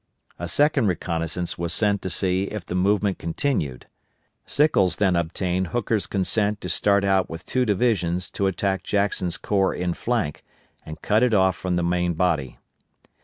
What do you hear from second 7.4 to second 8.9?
two divisions to attack